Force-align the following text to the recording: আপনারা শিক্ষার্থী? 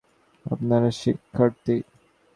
আপনারা 0.45 0.89
শিক্ষার্থী? 1.01 1.75